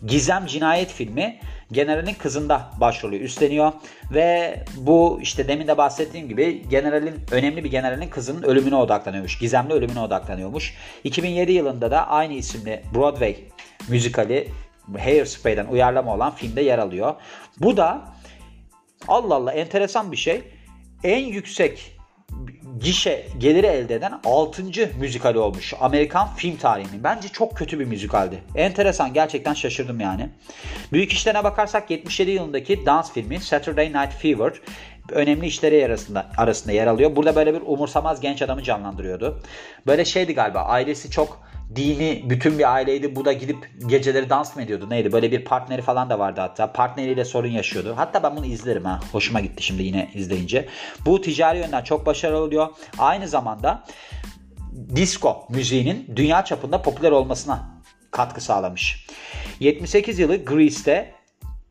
Gizem 0.05 0.45
Cinayet 0.45 0.91
filmi 0.91 1.39
generalin 1.71 2.13
kızında 2.13 2.71
başrolü 2.79 3.17
üstleniyor 3.17 3.71
ve 4.11 4.59
bu 4.77 5.19
işte 5.21 5.47
demin 5.47 5.67
de 5.67 5.77
bahsettiğim 5.77 6.27
gibi 6.27 6.69
generalin 6.69 7.15
önemli 7.31 7.63
bir 7.63 7.71
generalin 7.71 8.09
kızının 8.09 8.43
ölümüne 8.43 8.75
odaklanıyormuş. 8.75 9.39
Gizemli 9.39 9.73
ölümüne 9.73 9.99
odaklanıyormuş. 9.99 10.73
2007 11.03 11.51
yılında 11.51 11.91
da 11.91 12.07
aynı 12.07 12.33
isimli 12.33 12.83
Broadway 12.95 13.35
müzikali 13.89 14.47
Hairspray'den 14.99 15.65
uyarlama 15.65 16.15
olan 16.15 16.35
filmde 16.35 16.61
yer 16.61 16.77
alıyor. 16.77 17.15
Bu 17.59 17.77
da 17.77 18.01
Allah 19.07 19.35
Allah 19.35 19.51
enteresan 19.51 20.11
bir 20.11 20.17
şey. 20.17 20.43
En 21.03 21.25
yüksek 21.25 22.00
gişe 22.79 23.27
geliri 23.37 23.67
elde 23.67 23.95
eden 23.95 24.19
6. 24.25 24.63
müzikali 24.99 25.37
olmuş 25.37 25.73
Amerikan 25.79 26.35
film 26.35 26.57
tarihinin. 26.57 27.03
Bence 27.03 27.27
çok 27.27 27.57
kötü 27.57 27.79
bir 27.79 27.85
müzikaldi. 27.85 28.43
Enteresan 28.55 29.13
gerçekten 29.13 29.53
şaşırdım 29.53 29.99
yani. 29.99 30.29
Büyük 30.93 31.11
işlerine 31.11 31.43
bakarsak 31.43 31.91
77 31.91 32.31
yılındaki 32.31 32.85
dans 32.85 33.11
filmi 33.13 33.39
Saturday 33.39 33.87
Night 33.87 34.13
Fever 34.13 34.53
önemli 35.11 35.45
işleri 35.47 35.85
arasında, 35.85 36.31
arasında 36.37 36.73
yer 36.73 36.87
alıyor. 36.87 37.15
Burada 37.15 37.35
böyle 37.35 37.53
bir 37.53 37.61
umursamaz 37.61 38.21
genç 38.21 38.41
adamı 38.41 38.63
canlandırıyordu. 38.63 39.41
Böyle 39.87 40.05
şeydi 40.05 40.33
galiba 40.33 40.59
ailesi 40.59 41.11
çok 41.11 41.50
dini 41.75 42.23
bütün 42.29 42.59
bir 42.59 42.73
aileydi. 42.73 43.15
Bu 43.15 43.25
da 43.25 43.33
gidip 43.33 43.69
geceleri 43.85 44.29
dans 44.29 44.55
mı 44.55 44.61
ediyordu? 44.61 44.89
Neydi? 44.89 45.11
Böyle 45.11 45.31
bir 45.31 45.45
partneri 45.45 45.81
falan 45.81 46.09
da 46.09 46.19
vardı 46.19 46.41
hatta. 46.41 46.73
Partneriyle 46.73 47.25
sorun 47.25 47.47
yaşıyordu. 47.47 47.93
Hatta 47.95 48.23
ben 48.23 48.35
bunu 48.37 48.45
izlerim 48.45 48.85
ha. 48.85 48.99
Hoşuma 49.11 49.39
gitti 49.39 49.63
şimdi 49.63 49.83
yine 49.83 50.09
izleyince. 50.13 50.67
Bu 51.05 51.21
ticari 51.21 51.59
yönden 51.59 51.83
çok 51.83 52.05
başarılı 52.05 52.43
oluyor. 52.43 52.67
Aynı 52.97 53.27
zamanda 53.27 53.83
disco 54.95 55.47
müziğinin 55.49 56.13
dünya 56.15 56.45
çapında 56.45 56.81
popüler 56.81 57.11
olmasına 57.11 57.69
katkı 58.11 58.41
sağlamış. 58.41 59.07
78 59.59 60.19
yılı 60.19 60.45
Greece'te 60.45 61.11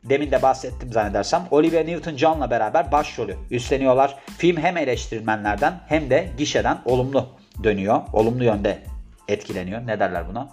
demin 0.03 0.31
de 0.31 0.41
bahsettim 0.41 0.91
zannedersem 0.93 1.47
Olivia 1.51 1.81
Newton-John'la 1.81 2.49
beraber 2.49 2.91
başrolü 2.91 3.37
üstleniyorlar. 3.51 4.15
Film 4.37 4.57
hem 4.57 4.77
eleştirmenlerden 4.77 5.79
hem 5.87 6.09
de 6.09 6.29
gişeden 6.37 6.77
olumlu 6.85 7.29
dönüyor. 7.63 8.01
Olumlu 8.13 8.43
yönde 8.43 8.90
etkileniyor. 9.31 9.87
Ne 9.87 9.99
derler 9.99 10.29
buna? 10.29 10.49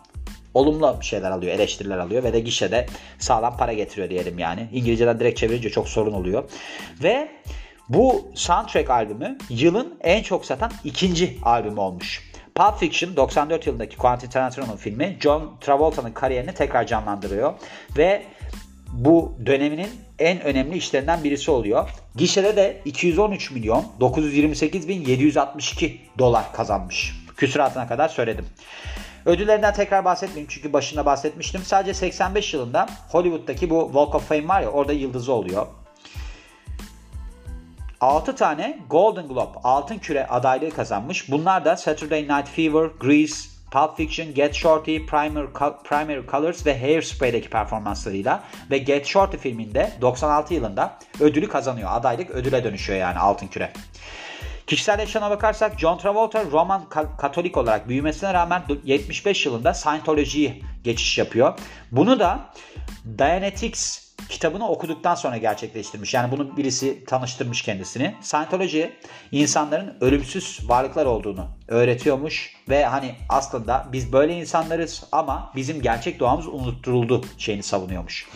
Olumlu 0.55 0.99
şeyler 1.01 1.31
alıyor, 1.31 1.55
eleştiriler 1.55 1.99
alıyor 1.99 2.23
ve 2.23 2.33
de 2.33 2.41
gişede 2.41 2.87
sağlam 3.19 3.57
para 3.57 3.73
getiriyor 3.73 4.11
diyelim 4.11 4.39
yani. 4.39 4.69
İngilizceden 4.73 5.21
direkt 5.21 5.39
çevirince 5.39 5.71
çok 5.71 5.89
sorun 5.89 6.13
oluyor. 6.13 6.51
Ve 7.03 7.29
bu 7.89 8.31
soundtrack 8.35 8.91
albümü 8.91 9.39
yılın 9.51 9.99
en 10.01 10.23
çok 10.23 10.45
satan 10.45 10.73
ikinci 10.85 11.39
albümü 11.43 11.81
olmuş. 11.81 12.29
Pulp 12.55 12.79
Fiction 12.79 13.17
94 13.17 13.67
yılındaki 13.67 13.97
Quentin 13.97 14.31
Tarantino'nun 14.31 14.77
filmi 14.77 15.17
John 15.21 15.57
Travolta'nın 15.61 16.13
kariyerini 16.13 16.55
tekrar 16.55 16.87
canlandırıyor 16.87 17.55
ve 17.97 18.23
bu 18.93 19.35
döneminin 19.47 19.89
en 20.19 20.41
önemli 20.41 20.77
işlerinden 20.77 21.25
birisi 21.25 21.51
oluyor. 21.51 21.91
Gişede 22.17 22.57
de 22.57 22.81
213 22.85 23.51
milyon 23.51 23.85
928 24.01 24.89
bin 24.89 25.05
762 25.05 26.01
dolar 26.19 26.53
kazanmış 26.53 27.28
küsuratına 27.39 27.89
kadar 27.89 28.09
söyledim. 28.09 28.47
Ödüllerinden 29.27 29.75
tekrar 29.75 30.05
bahsetmeyeyim 30.05 30.49
çünkü 30.51 30.73
başında 30.73 31.07
bahsetmiştim. 31.07 31.63
Sadece 31.63 31.95
85 31.95 32.55
yılında 32.55 32.87
Hollywood'daki 33.09 33.71
bu 33.71 33.85
Walk 33.87 34.15
of 34.15 34.29
Fame 34.29 34.49
var 34.49 34.61
ya 34.61 34.69
orada 34.69 34.93
yıldızı 34.93 35.33
oluyor. 35.33 35.67
6 38.01 38.37
tane 38.37 38.79
Golden 38.91 39.29
Globe 39.29 39.59
altın 39.65 39.99
küre 39.99 40.27
adaylığı 40.27 40.71
kazanmış. 40.71 41.31
Bunlar 41.31 41.65
da 41.65 41.77
Saturday 41.77 42.23
Night 42.23 42.49
Fever, 42.49 42.89
Grease, 43.01 43.49
Pulp 43.71 43.97
Fiction, 43.97 44.35
Get 44.35 44.55
Shorty, 44.55 44.99
Primer, 44.99 45.47
Primary 45.85 46.27
Colors 46.31 46.67
ve 46.67 46.81
Hairspray'deki 46.81 47.51
performanslarıyla 47.51 48.45
ve 48.71 48.79
Get 48.79 49.07
Shorty 49.07 49.37
filminde 49.37 49.93
96 50.01 50.55
yılında 50.55 50.99
ödülü 51.21 51.49
kazanıyor. 51.49 51.89
Adaylık 51.93 52.31
ödüle 52.31 52.65
dönüşüyor 52.65 52.99
yani 52.99 53.19
altın 53.19 53.47
küre. 53.47 53.73
Kişisel 54.69 54.99
yaşamına 54.99 55.31
bakarsak 55.31 55.79
John 55.79 55.99
Travolta 55.99 56.45
Roman 56.45 56.89
Katolik 57.19 57.57
olarak 57.57 57.89
büyümesine 57.89 58.35
rağmen 58.35 58.63
75 58.85 59.47
yılında 59.47 59.75
Scientology'yi 59.75 60.63
geçiş 60.85 61.19
yapıyor. 61.19 61.59
Bunu 61.93 62.21
da 62.21 62.41
Dianetics 63.19 64.09
kitabını 64.29 64.69
okuduktan 64.69 65.15
sonra 65.15 65.37
gerçekleştirmiş. 65.37 66.15
Yani 66.15 66.33
bunu 66.33 66.57
birisi 66.57 67.05
tanıştırmış 67.05 67.63
kendisini. 67.63 68.15
Scientology 68.21 68.85
insanların 69.33 69.97
ölümsüz 70.01 70.69
varlıklar 70.69 71.07
olduğunu 71.07 71.47
öğretiyormuş 71.69 72.57
ve 72.69 72.85
hani 72.85 73.15
aslında 73.29 73.87
biz 73.93 74.13
böyle 74.13 74.37
insanlarız 74.37 75.05
ama 75.13 75.53
bizim 75.57 75.83
gerçek 75.83 76.21
doğamız 76.21 76.47
unutturuldu 76.47 77.25
şeyini 77.39 77.63
savunuyormuş. 77.63 78.29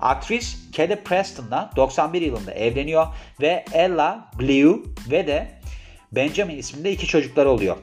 Aktris 0.00 0.70
Kelly 0.72 0.96
Preston'la 0.96 1.70
91 1.76 2.22
yılında 2.22 2.52
evleniyor 2.52 3.06
ve 3.40 3.64
Ella 3.72 4.30
Blue 4.38 4.78
ve 5.10 5.26
de 5.26 5.59
Benjamin 6.12 6.56
isminde 6.56 6.92
iki 6.92 7.06
çocukları 7.06 7.50
oluyor. 7.50 7.76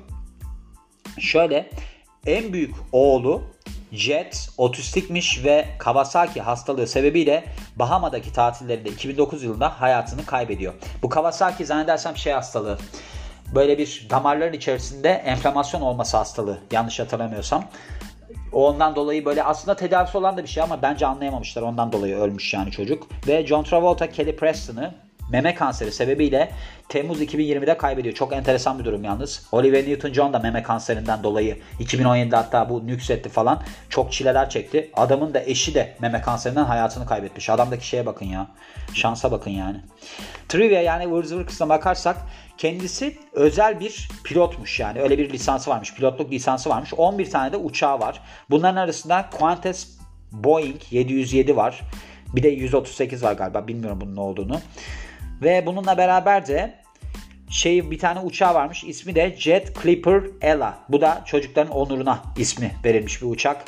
Şöyle 1.20 1.70
en 2.26 2.54
büyük 2.54 2.76
oğlu 2.92 3.44
Jet 3.92 4.50
otistikmiş 4.58 5.46
ve 5.46 5.66
Kawasaki 5.78 6.42
hastalığı 6.42 6.88
sebebiyle 6.88 7.44
Bahama'daki 7.76 8.34
tatillerinde 8.34 8.90
2009 8.90 9.44
yılında 9.44 9.82
hayatını 9.82 10.26
kaybediyor. 10.26 10.74
Bu 11.02 11.10
Kawasaki 11.10 11.66
zannedersem 11.66 12.18
şey 12.18 12.34
hastalığı. 12.34 12.78
Böyle 13.56 13.78
bir 13.78 14.08
damarların 14.10 14.54
içerisinde 14.54 15.10
enflamasyon 15.10 15.82
olması 15.82 16.18
hastalığı 16.18 16.60
yanlış 16.72 17.00
hatırlamıyorsam. 17.00 17.64
Ondan 18.52 18.96
dolayı 18.96 19.26
böyle 19.26 19.44
aslında 19.44 19.76
tedavisi 19.76 20.18
olan 20.18 20.38
da 20.38 20.44
bir 20.44 20.48
şey 20.48 20.64
ama 20.64 20.82
bence 20.82 21.06
anlayamamışlar. 21.06 21.62
Ondan 21.62 21.92
dolayı 21.92 22.16
ölmüş 22.16 22.54
yani 22.54 22.72
çocuk. 22.72 23.08
Ve 23.28 23.48
John 23.48 23.64
Travolta 23.64 24.12
Kelly 24.12 24.36
Preston'ı 24.36 24.94
meme 25.30 25.56
kanseri 25.56 25.92
sebebiyle 25.92 26.52
Temmuz 26.90 27.22
2020'de 27.22 27.78
kaybediyor. 27.78 28.16
Çok 28.16 28.34
enteresan 28.34 28.80
bir 28.80 28.86
durum 28.86 29.04
yalnız. 29.04 29.48
Olivia 29.52 29.80
Newton-John 29.80 30.34
da 30.34 30.40
meme 30.40 30.64
kanserinden 30.64 31.24
dolayı 31.24 31.58
2017'de 31.80 32.36
hatta 32.36 32.70
bu 32.70 32.88
nüksetti 32.88 33.30
falan 33.30 33.64
çok 33.90 34.12
çileler 34.12 34.50
çekti. 34.50 34.92
Adamın 34.94 35.34
da 35.34 35.44
eşi 35.44 35.76
de 35.76 35.96
meme 36.02 36.22
kanserinden 36.22 36.64
hayatını 36.64 37.06
kaybetmiş. 37.06 37.50
Adamdaki 37.50 37.88
şeye 37.88 38.06
bakın 38.06 38.26
ya. 38.26 38.48
Şansa 38.94 39.32
bakın 39.32 39.52
yani. 39.52 39.78
Trivia 40.50 40.82
yani 40.82 41.46
kısmına 41.46 41.70
bakarsak 41.70 42.18
kendisi 42.58 43.18
özel 43.34 43.80
bir 43.80 44.10
pilotmuş 44.24 44.80
yani. 44.80 45.02
Öyle 45.02 45.18
bir 45.18 45.30
lisansı 45.30 45.70
varmış. 45.70 45.94
Pilotluk 45.94 46.32
lisansı 46.32 46.70
varmış. 46.70 46.94
11 46.94 47.32
tane 47.32 47.52
de 47.52 47.58
uçağı 47.58 48.00
var. 48.00 48.22
Bunların 48.50 48.76
arasında 48.76 49.30
Qantas 49.40 49.88
Boeing 50.32 50.82
707 50.92 51.56
var. 51.56 51.82
Bir 52.36 52.44
de 52.44 52.50
138 52.50 53.24
var 53.24 53.34
galiba. 53.34 53.68
Bilmiyorum 53.68 54.02
bunun 54.02 54.16
ne 54.16 54.20
olduğunu. 54.20 54.60
Ve 55.42 55.66
bununla 55.66 55.98
beraber 55.98 56.48
de 56.48 56.74
şey 57.50 57.92
bir 57.92 58.00
tane 58.00 58.20
uçağı 58.20 58.54
varmış. 58.54 58.84
İsmi 58.84 59.16
de 59.16 59.36
Jet 59.38 59.82
Clipper 59.82 60.22
Ella. 60.42 60.80
Bu 60.90 61.02
da 61.02 61.22
çocukların 61.26 61.74
onuruna 61.74 62.24
ismi 62.38 62.72
verilmiş 62.86 63.22
bir 63.22 63.28
uçak. 63.28 63.66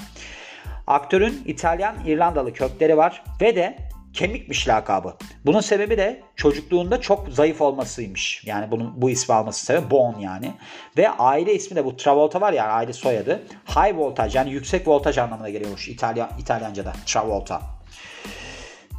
Aktörün 0.88 1.44
İtalyan 1.46 1.96
İrlandalı 2.06 2.54
kökleri 2.54 2.98
var 2.98 3.24
ve 3.42 3.56
de 3.56 3.78
kemikmiş 4.14 4.68
lakabı. 4.68 5.16
Bunun 5.46 5.62
sebebi 5.62 5.98
de 5.98 6.22
çocukluğunda 6.36 7.02
çok 7.02 7.30
zayıf 7.30 7.62
olmasıymış. 7.62 8.44
Yani 8.46 8.72
bunun 8.72 9.02
bu 9.02 9.10
ismi 9.10 9.36
alması 9.36 9.66
sebebi 9.66 9.92
Bone 9.92 10.24
yani. 10.24 10.54
Ve 10.98 11.10
aile 11.10 11.54
ismi 11.54 11.76
de 11.76 11.86
bu 11.86 11.98
Travolta 11.98 12.42
var 12.42 12.54
ya 12.54 12.68
aile 12.68 12.94
soyadı. 12.94 13.44
High 13.68 13.98
voltage 13.98 14.38
yani 14.38 14.52
yüksek 14.52 14.88
voltaj 14.88 15.18
anlamına 15.18 15.50
geliyormuş 15.50 15.88
İtalyan 15.88 16.30
İtalyanca'da 16.40 16.94
Travolta. 17.06 17.79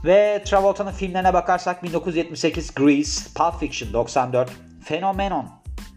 Ve 0.04 0.42
Travolta'nın 0.44 0.92
filmlerine 0.92 1.32
bakarsak 1.32 1.82
1978 1.82 2.74
Grease, 2.74 3.30
Pulp 3.34 3.60
Fiction 3.60 3.92
94, 3.92 4.50
Phenomenon 4.84 5.48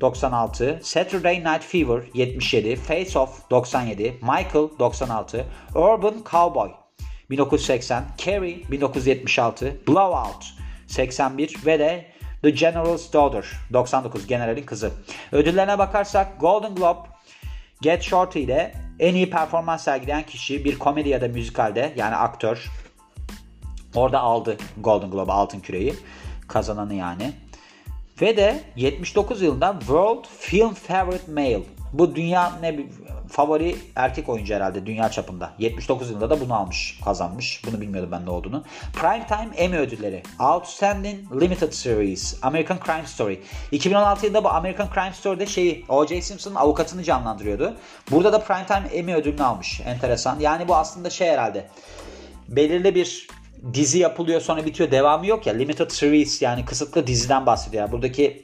96, 0.02 0.80
Saturday 0.84 1.40
Night 1.40 1.64
Fever 1.64 2.04
77, 2.14 2.76
Face 2.76 3.20
Off 3.20 3.52
97, 3.52 4.20
Michael 4.22 4.70
96, 4.80 5.46
Urban 5.76 6.16
Cowboy 6.32 6.72
1980, 7.30 8.04
Carrie 8.18 8.64
1976, 8.70 9.88
Blowout 9.88 10.46
81 10.88 11.66
ve 11.66 11.80
de 11.80 12.06
The 12.42 12.50
General's 12.50 13.14
Daughter 13.14 13.46
99 13.74 14.28
generalin 14.28 14.64
kızı. 14.64 14.92
Ödüllerine 15.32 15.78
bakarsak 15.78 16.40
Golden 16.40 16.76
Globe 16.76 17.00
Get 17.82 18.04
Shorty 18.04 18.44
ile 18.44 18.74
en 19.00 19.16
iyi 19.16 19.30
performans 19.30 19.84
sergileyen 19.84 20.24
kişi 20.24 20.66
bir 20.66 20.80
komedi 20.80 21.10
ya 21.10 21.22
da 21.22 21.28
müzikalde 21.28 21.94
yani 21.96 22.16
aktör 22.16 22.70
Orada 23.96 24.20
aldı 24.20 24.58
Golden 24.78 25.12
Globe 25.12 25.32
altın 25.32 25.60
küreyi. 25.60 25.96
Kazananı 26.48 26.94
yani. 26.94 27.34
Ve 28.22 28.38
de 28.38 28.64
79 28.76 29.42
yılında 29.42 29.76
World 29.80 30.26
Film 30.40 30.74
Favorite 30.74 31.32
Male. 31.32 31.64
Bu 31.94 32.16
dünya 32.16 32.52
ne 32.62 32.80
favori 33.30 33.76
erkek 33.96 34.30
oyuncu 34.30 34.54
herhalde 34.54 34.86
dünya 34.86 35.12
çapında. 35.12 35.54
79 35.60 36.10
yılında 36.10 36.30
da 36.30 36.42
bunu 36.42 36.56
almış, 36.56 37.00
kazanmış. 37.06 37.62
Bunu 37.68 37.82
bilmiyordum 37.82 38.12
ben 38.12 38.26
ne 38.26 38.30
olduğunu. 38.30 38.64
Primetime 38.94 39.56
Emmy 39.56 39.78
ödülleri. 39.78 40.24
Outstanding 40.40 41.42
Limited 41.42 41.72
Series. 41.72 42.40
American 42.42 42.80
Crime 42.86 43.08
Story. 43.08 43.42
2016 43.72 44.26
yılında 44.26 44.44
bu 44.44 44.50
American 44.50 44.88
Crime 44.94 45.14
Story'de 45.14 45.46
şeyi 45.46 45.86
O.J. 45.90 46.22
Simpson'ın 46.22 46.56
avukatını 46.56 47.04
canlandırıyordu. 47.04 47.78
Burada 48.12 48.34
da 48.34 48.40
Primetime 48.40 48.88
Emmy 48.94 49.16
ödülünü 49.16 49.44
almış. 49.44 49.82
Enteresan. 49.86 50.40
Yani 50.40 50.68
bu 50.68 50.76
aslında 50.76 51.10
şey 51.10 51.30
herhalde. 51.30 51.68
Belirli 52.48 52.96
bir 52.96 53.28
dizi 53.74 54.00
yapılıyor 54.00 54.42
sonra 54.42 54.66
bitiyor 54.66 54.92
devamı 54.92 55.28
yok 55.28 55.48
ya. 55.48 55.54
Limited 55.54 55.90
series 55.90 56.42
yani 56.42 56.66
kısıtlı 56.66 57.08
diziden 57.08 57.46
bahsediyor. 57.46 57.92
Buradaki 57.92 58.42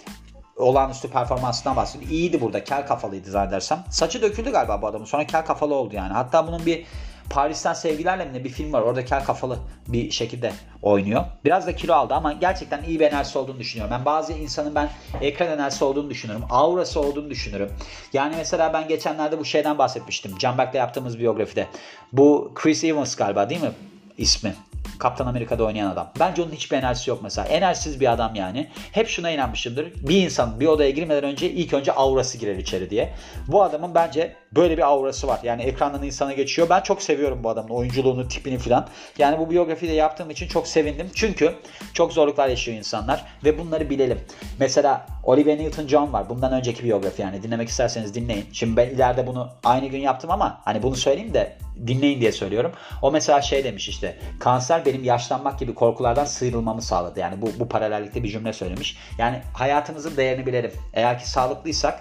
olağanüstü 0.57 1.09
performansından 1.09 1.75
bahsediyor. 1.75 2.11
İyiydi 2.11 2.41
burada. 2.41 2.63
Kel 2.63 2.87
kafalıydı 2.87 3.31
zannedersem. 3.31 3.83
Saçı 3.89 4.21
döküldü 4.21 4.51
galiba 4.51 4.81
bu 4.81 4.87
adamın. 4.87 5.05
Sonra 5.05 5.27
kel 5.27 5.45
kafalı 5.45 5.75
oldu 5.75 5.95
yani. 5.95 6.13
Hatta 6.13 6.47
bunun 6.47 6.65
bir 6.65 6.85
Paris'ten 7.29 7.73
Sevgilerle 7.73 8.25
mi 8.25 8.43
bir 8.43 8.49
film 8.49 8.73
var. 8.73 8.81
Orada 8.81 9.05
kel 9.05 9.23
kafalı 9.23 9.57
bir 9.87 10.11
şekilde 10.11 10.51
oynuyor. 10.81 11.25
Biraz 11.45 11.67
da 11.67 11.75
kilo 11.75 11.93
aldı 11.93 12.13
ama 12.13 12.33
gerçekten 12.33 12.83
iyi 12.83 12.99
bir 12.99 13.05
enerjisi 13.05 13.37
olduğunu 13.37 13.59
düşünüyorum. 13.59 13.95
Ben 13.97 14.05
bazı 14.05 14.33
insanın 14.33 14.75
ben 14.75 14.89
ekran 15.21 15.47
enerjisi 15.47 15.83
olduğunu 15.83 16.09
düşünüyorum. 16.09 16.45
Aurası 16.49 16.99
olduğunu 16.99 17.29
düşünürüm. 17.29 17.69
Yani 18.13 18.35
mesela 18.37 18.73
ben 18.73 18.87
geçenlerde 18.87 19.39
bu 19.39 19.45
şeyden 19.45 19.77
bahsetmiştim. 19.77 20.37
Canberk'le 20.37 20.75
yaptığımız 20.75 21.19
biyografide. 21.19 21.67
Bu 22.13 22.51
Chris 22.55 22.83
Evans 22.83 23.15
galiba 23.15 23.49
değil 23.49 23.61
mi 23.61 23.71
ismi? 24.17 24.53
Kaptan 24.99 25.27
Amerika'da 25.27 25.63
oynayan 25.63 25.91
adam. 25.91 26.11
Bence 26.19 26.41
onun 26.41 26.51
hiçbir 26.51 26.77
enerjisi 26.77 27.09
yok 27.09 27.19
mesela. 27.23 27.47
Enerjisiz 27.47 27.99
bir 27.99 28.11
adam 28.11 28.35
yani. 28.35 28.67
Hep 28.91 29.07
şuna 29.07 29.29
inanmışımdır. 29.29 29.93
Bir 30.07 30.23
insan 30.23 30.59
bir 30.59 30.67
odaya 30.67 30.89
girmeden 30.89 31.23
önce 31.23 31.49
ilk 31.49 31.73
önce 31.73 31.91
aurası 31.91 32.37
girer 32.37 32.55
içeri 32.55 32.89
diye. 32.89 33.13
Bu 33.47 33.63
adamın 33.63 33.95
bence 33.95 34.35
böyle 34.55 34.77
bir 34.77 34.87
aurası 34.87 35.27
var. 35.27 35.39
Yani 35.43 35.61
ekrandan 35.61 36.03
insana 36.03 36.33
geçiyor. 36.33 36.69
Ben 36.69 36.81
çok 36.81 37.01
seviyorum 37.01 37.43
bu 37.43 37.49
adamın 37.49 37.69
oyunculuğunu, 37.69 38.27
tipini 38.27 38.57
falan. 38.57 38.87
Yani 39.17 39.39
bu 39.39 39.49
biyografiyi 39.49 39.91
de 39.91 39.95
yaptığım 39.95 40.29
için 40.29 40.47
çok 40.47 40.67
sevindim. 40.67 41.09
Çünkü 41.15 41.55
çok 41.93 42.13
zorluklar 42.13 42.47
yaşıyor 42.47 42.77
insanlar 42.77 43.25
ve 43.45 43.59
bunları 43.59 43.89
bilelim. 43.89 44.19
Mesela 44.59 45.05
Olivia 45.23 45.53
Newton-John 45.55 46.13
var. 46.13 46.29
Bundan 46.29 46.53
önceki 46.53 46.83
biyografi 46.83 47.21
yani. 47.21 47.43
Dinlemek 47.43 47.69
isterseniz 47.69 48.15
dinleyin. 48.15 48.45
Şimdi 48.53 48.77
ben 48.77 48.89
ileride 48.89 49.27
bunu 49.27 49.49
aynı 49.63 49.87
gün 49.87 49.99
yaptım 49.99 50.31
ama 50.31 50.61
hani 50.65 50.83
bunu 50.83 50.95
söyleyeyim 50.95 51.33
de 51.33 51.57
dinleyin 51.87 52.21
diye 52.21 52.31
söylüyorum. 52.31 52.71
O 53.01 53.11
mesela 53.11 53.41
şey 53.41 53.63
demiş 53.63 53.89
işte 53.89 54.17
kanser 54.39 54.85
benim 54.85 55.03
yaşlanmak 55.03 55.59
gibi 55.59 55.73
korkulardan 55.73 56.25
sıyrılmamı 56.25 56.81
sağladı. 56.81 57.19
Yani 57.19 57.41
bu, 57.41 57.51
bu 57.59 57.69
paralellikte 57.69 58.23
bir 58.23 58.29
cümle 58.29 58.53
söylemiş. 58.53 58.97
Yani 59.17 59.41
hayatımızın 59.53 60.17
değerini 60.17 60.45
bilelim. 60.45 60.71
Eğer 60.93 61.19
ki 61.19 61.29
sağlıklıysak 61.29 61.99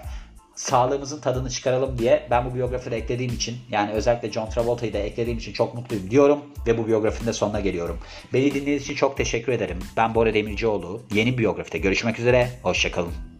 sağlığımızın 0.59 1.21
tadını 1.21 1.49
çıkaralım 1.49 1.97
diye 1.97 2.27
ben 2.31 2.51
bu 2.51 2.55
biyografide 2.55 2.97
eklediğim 2.97 3.33
için 3.33 3.57
yani 3.71 3.91
özellikle 3.91 4.31
John 4.31 4.49
Travolta'yı 4.49 4.93
da 4.93 4.97
eklediğim 4.97 5.37
için 5.37 5.53
çok 5.53 5.75
mutluyum 5.75 6.11
diyorum 6.11 6.39
ve 6.67 6.77
bu 6.77 6.87
biyografinin 6.87 7.27
de 7.27 7.33
sonuna 7.33 7.59
geliyorum. 7.59 7.99
Beni 8.33 8.53
dinlediğiniz 8.53 8.83
için 8.83 8.95
çok 8.95 9.17
teşekkür 9.17 9.51
ederim. 9.51 9.79
Ben 9.97 10.15
Bora 10.15 10.33
Demircioğlu. 10.33 11.01
Yeni 11.13 11.37
biyografide 11.37 11.77
görüşmek 11.77 12.19
üzere. 12.19 12.49
Hoşçakalın. 12.63 13.38